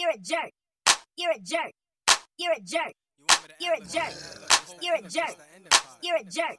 You're 0.00 0.12
a 0.12 0.18
jerk. 0.18 0.52
You're 1.14 1.32
a 1.32 1.38
jerk. 1.40 1.72
You're 2.38 2.52
a 2.52 2.60
jerk. 2.62 2.94
You're 3.60 3.74
a 3.74 3.80
jerk. 3.80 4.14
You're 4.80 4.94
a 4.94 5.02
jerk. 5.02 5.36
You're 6.02 6.16
a 6.16 6.24
jerk. 6.24 6.56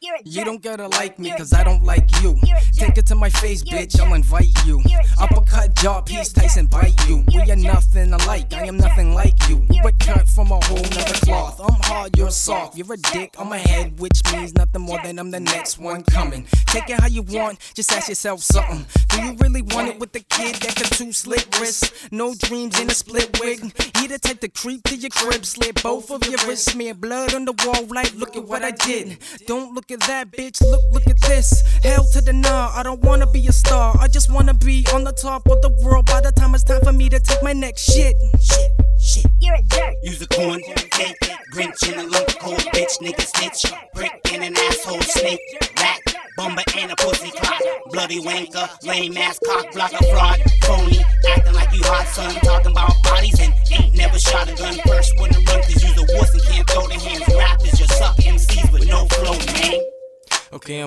A. 0.00 0.22
You 0.24 0.44
don't 0.44 0.62
gotta 0.62 0.86
like 0.86 1.18
me, 1.18 1.32
cause 1.36 1.52
I 1.52 1.64
don't 1.64 1.82
like 1.82 2.08
you. 2.22 2.38
Take 2.72 2.98
it 2.98 3.06
to 3.06 3.16
my 3.16 3.30
face, 3.30 3.64
bitch, 3.64 3.98
I'll 4.00 4.14
invite 4.14 4.54
you. 4.64 4.80
Uppercut, 5.20 5.74
jaw, 5.74 6.02
piece, 6.02 6.32
Tyson, 6.32 6.66
bite 6.66 6.94
you. 7.08 7.24
We 7.34 7.50
are 7.50 7.56
nothing 7.56 8.12
alike, 8.12 8.52
I 8.54 8.66
am 8.66 8.76
nothing 8.76 9.12
like 9.14 9.34
you. 9.48 9.56
We 9.68 9.80
were 9.82 9.92
cut 9.98 10.28
from 10.28 10.52
a 10.52 10.60
whole 10.66 10.76
nother 10.76 11.18
cloth. 11.24 11.60
I'm 11.60 11.80
hard, 11.82 12.16
you're 12.16 12.30
soft. 12.30 12.76
You're 12.76 12.92
a 12.92 12.96
dick 12.96 13.34
on 13.38 13.48
my 13.48 13.58
head, 13.58 13.98
which 13.98 14.22
means 14.32 14.54
nothing 14.54 14.82
more 14.82 15.00
than 15.02 15.18
I'm 15.18 15.32
the 15.32 15.40
next 15.40 15.78
one 15.78 16.04
coming. 16.04 16.46
Take 16.66 16.90
it 16.90 17.00
how 17.00 17.08
you 17.08 17.22
want, 17.22 17.58
just 17.74 17.90
ask 17.90 18.08
yourself 18.08 18.40
something. 18.40 18.86
Do 19.08 19.22
you 19.24 19.36
really 19.40 19.62
want 19.62 19.88
it 19.88 19.98
with 19.98 20.12
the 20.12 20.20
kid 20.20 20.54
that 20.56 20.76
got 20.76 20.92
two 20.92 21.12
slit 21.12 21.58
wrists? 21.58 22.08
No 22.12 22.34
dreams 22.36 22.78
in 22.78 22.88
a 22.88 22.94
split 22.94 23.40
wig. 23.40 23.60
You 24.00 24.06
the 24.06 24.18
type 24.20 24.40
to 24.40 24.48
creep 24.48 24.84
to 24.84 24.96
your 24.96 25.10
crib, 25.10 25.44
slit 25.44 25.82
both 25.82 26.10
of 26.12 26.24
your 26.24 26.38
wrists, 26.46 26.72
smear 26.72 26.94
blood 26.94 27.34
on 27.34 27.44
the 27.44 27.52
wall, 27.64 27.84
like, 27.88 28.14
look 28.14 28.36
at 28.36 28.44
what 28.44 28.62
I 28.62 28.70
did. 28.70 29.18
Don't 29.46 29.74
look 29.74 29.87
at 29.90 30.00
that, 30.00 30.30
bitch, 30.30 30.60
look, 30.60 30.82
look 30.92 31.06
at 31.06 31.20
this. 31.22 31.62
Hell 31.82 32.04
to 32.12 32.20
the 32.20 32.32
nah, 32.32 32.72
I 32.74 32.82
don't 32.82 33.00
wanna 33.00 33.26
be 33.26 33.46
a 33.46 33.52
star. 33.52 33.96
I 33.98 34.08
just 34.08 34.30
wanna 34.30 34.54
be 34.54 34.86
on 34.92 35.04
the 35.04 35.12
top 35.12 35.46
of 35.48 35.62
the 35.62 35.70
world 35.82 36.06
by 36.06 36.20
the 36.20 36.32
time 36.32 36.54
it's 36.54 36.64
time 36.64 36.80
for 36.82 36.92
me 36.92 37.08
to 37.08 37.18
take 37.18 37.42
my 37.42 37.52
next 37.52 37.90
shit. 37.90 38.16
Shit, 38.40 38.70
shit. 39.00 39.26
You're 39.40 39.54
a 39.54 39.62
jerk. 39.62 39.94
Use 40.02 40.20
a 40.20 40.26
corn, 40.28 40.60
cake, 40.90 41.16
Grinch 41.52 41.90
in 41.90 41.98
a 41.98 42.02
lump, 42.02 42.28
cold 42.38 42.58
bitch, 42.74 42.98
nigga 43.00 43.24
snitch, 43.24 43.72
brick 43.94 44.12
and 44.32 44.44
an 44.44 44.56
asshole 44.58 45.00
snake, 45.00 45.40
rat, 45.80 46.00
bumper 46.36 46.62
and 46.76 46.92
a 46.92 46.96
pussy 46.96 47.30
clock, 47.30 47.60
bloody 47.90 48.20
wanker, 48.20 48.68
lame 48.84 49.16
ass 49.16 49.38
cock 49.46 49.72
blocker 49.72 50.04
fraud, 50.10 50.38
phony, 50.64 51.00
acting 51.30 51.54
like 51.54 51.72
you 51.72 51.80
hot 51.84 52.06
son, 52.08 52.34
talking 52.42 52.72
about 52.72 52.92
bodies 53.02 53.40
and 53.40 53.54
ain't 53.72 53.96
never 53.96 54.18
shot 54.18 54.50
a 54.50 54.54
gun. 54.54 54.74
First 54.86 55.18
one 55.18 55.32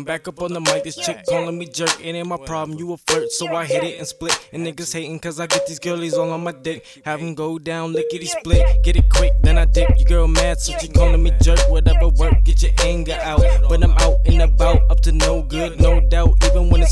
I'm 0.02 0.05
back 0.05 0.27
up 0.27 0.41
on 0.41 0.52
the 0.52 0.59
mic. 0.59 0.83
This 0.83 0.95
chick 0.95 1.23
calling 1.30 1.59
me 1.59 1.67
jerk. 1.67 2.03
It 2.03 2.16
ain't 2.16 2.27
my 2.27 2.38
problem. 2.38 2.80
You 2.80 2.94
a 2.94 2.97
flirt, 2.97 3.30
so 3.30 3.45
I 3.55 3.66
hit 3.66 3.83
it 3.83 3.99
and 3.99 4.07
split. 4.07 4.35
And 4.52 4.66
niggas 4.66 4.91
hating 4.91 5.19
cause 5.19 5.39
I 5.39 5.45
get 5.45 5.67
these 5.67 5.77
girlies 5.77 6.16
all 6.16 6.31
on 6.31 6.44
my 6.44 6.53
dick. 6.53 6.83
Have 7.05 7.19
them 7.19 7.35
go 7.35 7.59
down, 7.59 7.94
lickety 7.94 8.25
split. 8.25 8.66
Get 8.83 8.95
it 8.95 9.07
quick, 9.09 9.33
then 9.44 9.59
I 9.59 9.66
dip. 9.66 9.89
Your 9.99 10.07
girl 10.07 10.27
mad, 10.27 10.59
so 10.59 10.75
she 10.79 10.88
calling 10.88 11.22
me 11.22 11.31
jerk. 11.44 11.59
Whatever 11.69 12.07
work, 12.17 12.33
get 12.44 12.63
your 12.63 12.72
anger 12.81 13.16
out. 13.22 13.44
But 13.69 13.83
I'm 13.83 13.91
out 13.91 14.16
and 14.25 14.41
about, 14.41 14.89
up 14.89 15.02
to 15.02 15.11
no 15.11 15.44
good, 15.44 15.79
no 15.79 15.99
doubt. 15.99 16.00
Even 16.00 16.00
when 16.00 16.00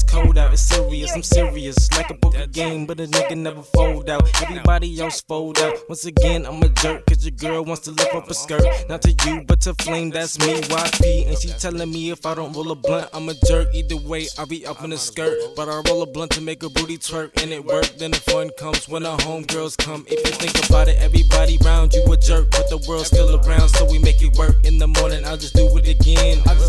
it's 0.02 0.11
cold 0.11 0.38
out, 0.38 0.53
it's 0.53 0.61
serious. 0.61 1.14
I'm 1.14 1.23
serious, 1.23 1.92
like 1.92 2.09
a 2.09 2.14
poker 2.14 2.47
game, 2.47 2.86
but 2.86 3.00
a 3.00 3.08
nigga 3.08 3.38
never 3.38 3.61
fold 3.61 4.09
out. 4.09 4.30
Everybody 4.42 5.00
else 5.00 5.22
fold 5.22 5.59
out. 5.59 5.75
Once 5.89 6.05
again, 6.05 6.45
I'm 6.45 6.61
a 6.64 6.69
jerk, 6.69 7.05
cause 7.05 7.25
your 7.25 7.31
girl 7.31 7.66
wants 7.66 7.81
to 7.83 7.92
lift 7.92 8.16
up 8.16 8.30
a 8.30 8.33
skirt. 8.33 8.64
Not 8.88 9.02
to 9.03 9.11
you, 9.25 9.44
but 9.45 9.61
to 9.61 9.73
Flame, 9.75 10.09
that's 10.09 10.39
me, 10.39 10.61
YP. 10.61 11.27
And 11.27 11.38
she 11.38 11.50
telling 11.50 11.92
me 11.92 12.11
if 12.11 12.25
I 12.25 12.33
don't 12.33 12.53
roll 12.53 12.72
a 12.72 12.75
blunt, 12.75 13.09
I'm 13.14 13.27
a 13.30 13.33
jerk. 13.45 13.67
Either 13.73 13.97
way, 13.97 14.27
I 14.38 14.45
be 14.45 14.66
up 14.66 14.83
in 14.83 14.94
a 14.94 14.97
skirt. 14.97 15.38
But 15.55 15.67
I 15.67 15.81
roll 15.89 16.02
a 16.02 16.05
blunt 16.05 16.31
to 16.31 16.42
make 16.42 16.64
a 16.64 16.70
booty 16.70 16.97
twerk, 16.97 17.42
and 17.42 17.52
it 17.52 17.64
work. 17.64 17.88
Then 17.97 18.11
the 18.11 18.20
fun 18.20 18.52
comes 18.58 18.88
when 18.88 19.03
the 19.03 19.16
homegirls 19.17 19.77
come. 19.77 20.05
If 20.08 20.25
you 20.25 20.33
think 20.33 20.70
about 20.70 20.88
it, 20.88 20.97
everybody 21.00 21.58
round 21.66 21.94
you 21.94 22.03
a 22.11 22.17
jerk, 22.17 22.52
but 22.52 22.70
the 22.70 22.77
world's 22.88 23.08
still 23.08 23.36
around, 23.36 23.70
so 23.70 23.86
we 23.86 24.00
make 24.00 24.22
it 24.22 24.38
work. 24.38 24.55
In 24.64 24.77
the 24.77 24.88
morning, 24.88 25.25
I'll 25.25 25.38
just 25.38 25.55
do 25.55 25.66
it 25.77 25.88
again. 25.88 26.42
I 26.47 26.53
just 26.55 26.68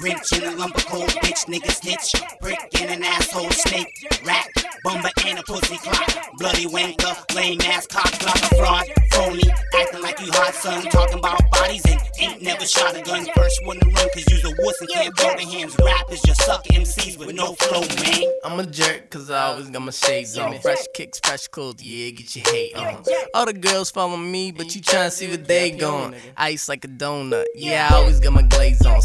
cake, 0.00 0.16
Grinch 0.16 0.38
in 0.38 0.52
a 0.52 0.56
lump 0.56 0.76
of 0.76 0.86
cold 0.86 1.08
bitch, 1.08 1.46
nigga 1.46 1.70
snitch, 1.70 2.38
prick 2.40 2.58
and 2.80 2.90
an 2.90 3.02
asshole 3.04 3.50
snake, 3.50 4.06
rat, 4.24 4.48
bumper 4.84 5.10
and 5.26 5.38
a 5.38 5.42
pussy 5.42 5.76
clock, 5.78 6.38
bloody 6.38 6.66
wanker, 6.66 7.34
lame 7.34 7.60
ass 7.62 7.86
cock 7.86 8.18
blocker 8.20 8.56
fraud, 8.56 8.86
phony, 9.12 9.42
acting 9.78 10.02
like 10.02 10.20
you 10.20 10.32
hot 10.32 10.54
son, 10.54 10.82
talking 10.84 11.18
about 11.18 11.38
bodies 11.50 11.82
and 11.86 12.00
ain't 12.20 12.42
never 12.42 12.64
shot 12.66 12.96
a 12.96 13.02
gun. 13.02 13.26
First 13.34 13.64
one 13.66 13.78
to 13.80 13.86
run, 13.86 14.08
cause 14.14 14.24
you's 14.30 14.44
a 14.44 14.54
wuss 14.58 14.80
and 14.80 14.90
can't 14.90 15.16
throw 15.18 15.34
the 15.36 15.42
hands. 15.42 15.76
Rappers 15.82 16.20
just 16.22 16.42
suck 16.42 16.64
MCs 16.64 17.18
with 17.18 17.34
no 17.34 17.54
flow, 17.54 17.80
man. 17.80 18.32
I'm 18.44 18.60
a 18.60 18.66
jerk 18.66 19.10
cause 19.10 19.30
I 19.30 19.44
always 19.46 19.70
got 19.70 19.82
my 19.82 19.90
shades 19.90 20.36
on. 20.38 20.58
Fresh 20.60 20.86
kicks, 20.94 21.20
fresh 21.22 21.48
clothes, 21.48 21.82
yeah, 21.82 22.10
get 22.10 22.36
your 22.36 22.44
hate 22.52 22.76
on. 22.76 23.02
All 23.34 23.46
the 23.46 23.52
girls 23.52 23.90
follow 23.90 24.16
me, 24.16 24.52
but 24.52 24.74
you 24.74 24.82
tryna 24.82 25.10
see 25.12 25.30
what 25.30 25.46
they 25.46 25.70
going. 25.70 26.14
Ice 26.36 26.68
like 26.68 26.84
a 26.84 26.88
donut, 26.88 27.44
yeah, 27.54 27.88
I 27.90 27.94
always 27.96 28.20
got 28.20 28.32
my 28.32 28.42
glaze 28.42 28.84
on. 28.86 28.99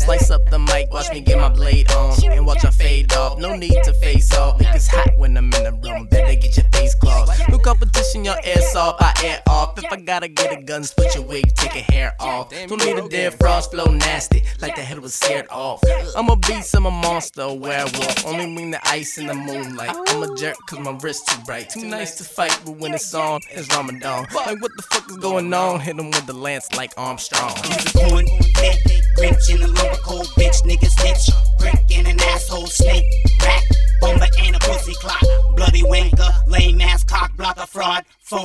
Watch 1.06 1.14
me 1.14 1.22
get 1.22 1.38
my 1.38 1.50
blade 1.50 1.92
on. 1.92 2.14
And 2.24 2.46
watch 2.46 2.66
I 2.66 2.70
fade 2.70 3.14
off, 3.14 3.38
no 3.38 3.56
need 3.56 3.78
to 3.84 3.94
face 3.96 4.34
off. 4.34 4.60
Niggas 4.60 4.88
hot 4.88 5.18
when 5.18 5.38
I'm 5.38 5.54
in 5.54 5.64
the 5.64 5.72
room, 5.72 6.08
your 8.26 8.38
ass 8.44 8.76
off, 8.76 8.96
I 9.00 9.14
air 9.24 9.42
off. 9.48 9.78
If 9.78 9.92
I 9.92 9.98
gotta 9.98 10.28
get 10.28 10.52
a 10.52 10.62
gun, 10.62 10.84
split 10.84 11.14
your 11.16 11.24
wig, 11.24 11.54
take 11.56 11.76
your 11.76 11.84
hair 11.84 12.16
off. 12.20 12.50
Don't 12.50 12.84
need 12.84 12.98
a 12.98 13.08
dead 13.08 13.36
frost, 13.36 13.72
flow 13.72 13.86
nasty, 13.86 14.44
like 14.62 14.76
the 14.76 14.82
head 14.82 15.00
was 15.00 15.14
seared 15.14 15.48
off. 15.50 15.82
I'm 16.16 16.30
a 16.30 16.36
beast, 16.36 16.74
I'm 16.76 16.86
a 16.86 16.92
monster, 16.92 17.42
a 17.42 17.54
werewolf. 17.54 18.26
Only 18.26 18.48
mean 18.48 18.72
the 18.72 18.88
ice 18.88 19.18
in 19.18 19.28
the 19.28 19.36
moonlight. 19.36 19.96
I'm 20.08 20.24
a 20.24 20.36
jerk 20.36 20.56
cause 20.68 20.80
my 20.80 20.98
wrist 21.02 21.28
too 21.28 21.42
bright. 21.46 21.70
Too 21.70 21.86
nice 21.86 22.18
to 22.18 22.24
fight, 22.24 22.60
but 22.66 22.78
when 22.78 22.94
it's 22.94 23.14
on, 23.14 23.42
it's 23.52 23.74
Ramadan. 23.76 24.26
Like 24.34 24.62
what 24.62 24.72
the 24.76 24.84
fuck 24.84 25.10
is 25.10 25.18
going 25.18 25.54
on? 25.54 25.80
Hit 25.80 26.00
him 26.00 26.08
with 26.08 26.26
the 26.26 26.34
lance 26.34 26.74
like 26.76 26.94
Armstrong. 26.98 27.56
Use 27.66 27.86
a 27.86 28.10
corn, 28.10 28.26
cake, 28.56 28.80
Grinch 29.18 29.50
in 29.54 29.62
a 29.62 29.68
lump 29.68 29.94
of 29.94 30.02
cold 30.02 30.28
bitch, 30.38 30.62
nigga 30.64 30.88
snitch, 30.88 31.30
prick 31.60 31.80
and 31.94 32.05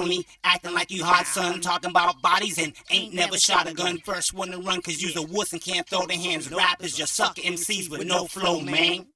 phony, 0.01 0.27
acting 0.45 0.75
like 0.75 0.91
you 0.91 1.05
hot 1.05 1.27
son, 1.27 1.61
talking 1.61 1.91
about 1.91 2.21
bodies 2.23 2.59
and 2.59 2.73
ain't 2.91 3.15
never 3.15 3.37
shot 3.37 3.69
a 3.69 3.75
gun. 3.75 3.99
First 3.99 4.35
one 4.35 4.51
to 4.51 4.59
run, 4.59 4.81
cause 4.83 5.01
you's 5.01 5.17
a 5.17 5.23
wuss 5.23 5.53
and 5.53 5.61
can't 5.61 5.89
throw 5.89 6.07
the 6.07 6.15
hands. 6.15 6.51
Rappers 6.51 6.97
just 6.97 7.15
suck 7.15 7.37
MCs 7.37 7.91
with 7.91 8.07
no 8.07 8.27
flow, 8.27 8.61
man. 8.61 9.07